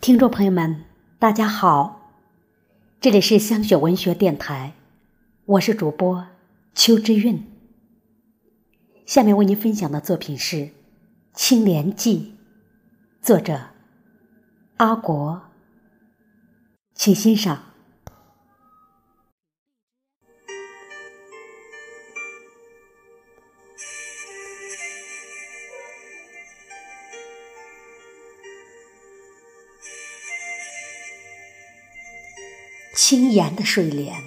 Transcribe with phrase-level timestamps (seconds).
[0.00, 0.86] 听众朋友们，
[1.18, 2.10] 大家好，
[3.02, 4.72] 这里是香雪文学电台，
[5.44, 6.26] 我是主播
[6.74, 7.46] 邱之韵。
[9.04, 10.56] 下面为您分享的作品是
[11.34, 12.34] 《青莲记》，
[13.26, 13.60] 作者
[14.78, 15.42] 阿国，
[16.94, 17.69] 请欣赏。
[33.10, 34.22] 轻颜的睡莲，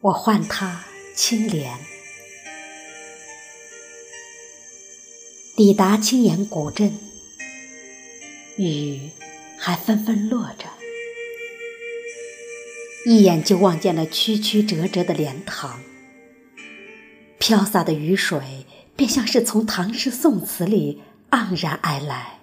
[0.00, 1.78] 我唤它青莲。
[5.54, 6.98] 抵达青岩古镇，
[8.56, 9.08] 雨
[9.56, 10.64] 还纷纷落着，
[13.06, 15.80] 一眼就望见了曲曲折折的莲塘。
[17.38, 21.00] 飘洒的雨水，便像是从唐诗宋词里
[21.30, 22.40] 盎然而来，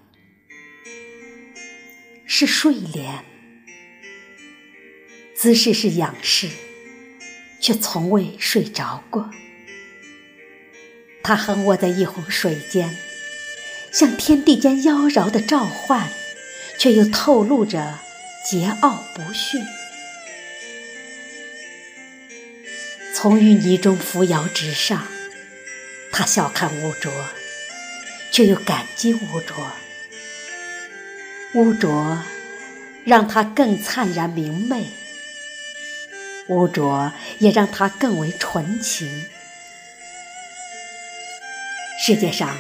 [2.26, 3.26] 是睡莲。
[5.42, 6.50] 姿势是仰视，
[7.60, 9.32] 却从未睡着过。
[11.24, 12.96] 他横卧在一泓水间，
[13.92, 16.12] 像天地间妖娆的召唤，
[16.78, 17.98] 却又透露着
[18.48, 19.60] 桀骜不驯。
[23.16, 25.08] 从淤泥中扶摇直上，
[26.12, 27.12] 他笑看污浊，
[28.32, 29.72] 却又感激污浊。
[31.56, 32.24] 污浊
[33.04, 34.86] 让他更灿然明媚。
[36.48, 39.26] 污浊也让它更为纯情。
[42.04, 42.58] 世界上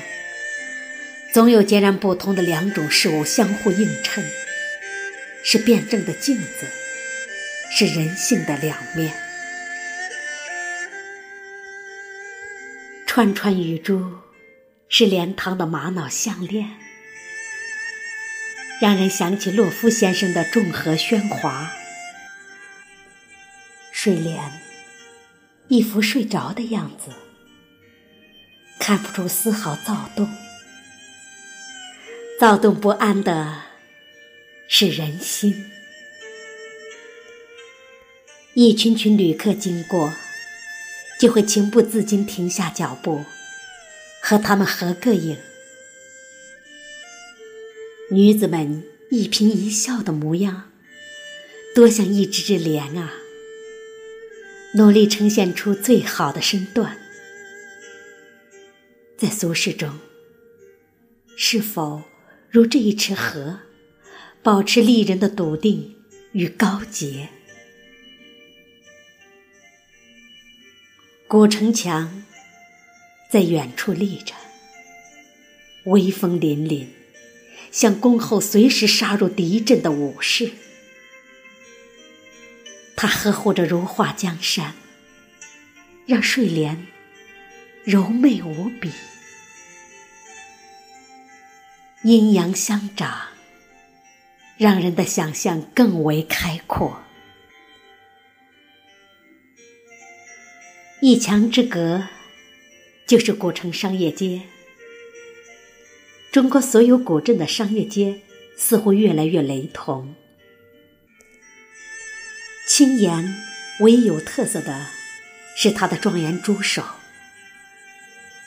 [1.34, 4.23] 总有截然不同的两种事物相互映衬，
[5.44, 6.68] 是辩证的镜子，
[7.72, 9.14] 是人性的两面。
[13.08, 14.20] 串串雨珠
[14.88, 16.70] 是莲塘的玛瑙项链，
[18.80, 21.73] 让人想起洛夫先生的众和喧哗。
[24.04, 24.52] 睡莲，
[25.67, 27.12] 一副睡着的样子，
[28.80, 30.28] 看不出丝毫躁动。
[32.40, 33.61] 躁动不安的
[34.67, 35.70] 是人心。
[38.56, 40.11] 一群群旅客经过，
[41.20, 43.23] 就会情不自禁停下脚步，
[44.20, 45.38] 和他们合个影。
[48.10, 50.72] 女子们一颦一笑的模样，
[51.76, 53.20] 多像一只只莲啊！
[54.73, 56.98] 努力呈现出最好的身段，
[59.17, 59.99] 在俗世中，
[61.36, 62.04] 是否
[62.49, 63.60] 如这一池河，
[64.42, 65.98] 保持丽人的笃定
[66.31, 67.27] 与高洁？
[71.27, 72.23] 古城墙
[73.30, 74.33] 在远处立着，
[75.83, 76.86] 威风凛凛，
[77.71, 80.52] 像恭候随时杀入敌阵的武士。
[83.02, 84.76] 他呵护着如画江山，
[86.06, 86.86] 让睡莲
[87.84, 88.92] 柔媚无比，
[92.04, 93.30] 阴阳相长，
[94.56, 97.02] 让人的想象更为开阔。
[101.02, 102.08] 一墙之隔，
[103.08, 104.44] 就是古城商业街。
[106.32, 108.22] 中国所有古镇的商业街，
[108.56, 110.14] 似乎越来越雷同。
[112.81, 113.36] 青岩
[113.81, 114.87] 唯一有特色的
[115.55, 116.83] 是它的状元猪手，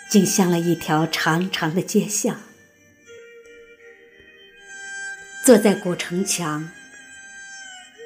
[0.08, 2.40] 竟像了一条长长的街巷。
[5.44, 6.68] 坐在古城墙，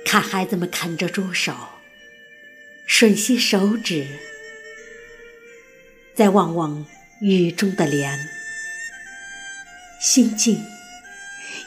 [0.04, 1.56] 看孩子们啃着猪手，
[2.86, 4.06] 吮吸手指，
[6.14, 6.84] 再望望
[7.22, 8.28] 雨中的莲，
[9.98, 10.62] 心境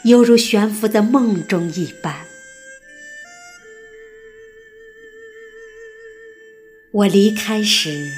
[0.04, 2.28] 犹如悬浮在梦中一般。
[6.92, 8.12] 我离开时，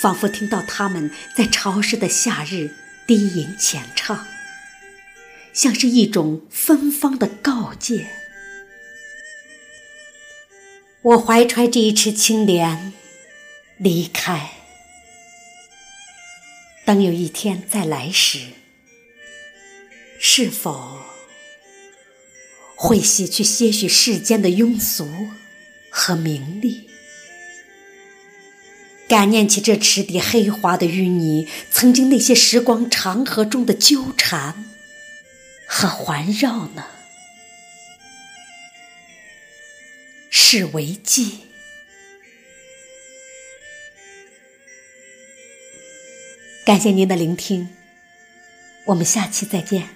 [0.00, 2.70] 仿佛听到他们在潮湿的夏日
[3.08, 4.24] 低吟浅唱，
[5.52, 8.06] 像是一种芬芳的告诫。
[11.02, 12.92] 我怀揣着一池清莲
[13.78, 14.52] 离开，
[16.84, 18.38] 等有一天再来时，
[20.20, 21.00] 是否
[22.76, 25.08] 会洗去些许世间的庸俗
[25.90, 26.88] 和名利？
[29.14, 34.64] 感念起这池底黑滑的淤泥，曾经那些时光长河中的纠缠
[35.68, 36.84] 和环绕呢？
[40.30, 41.42] 是为记。
[46.66, 47.68] 感谢您的聆听，
[48.86, 49.90] 我们下期再见。